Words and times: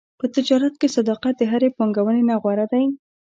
په 0.19 0.25
تجارت 0.35 0.73
کې 0.81 0.93
صداقت 0.97 1.33
د 1.37 1.43
هرې 1.51 1.69
پانګونې 1.77 2.21
نه 2.29 2.35
غوره 2.41 2.65
دی. 2.73 2.83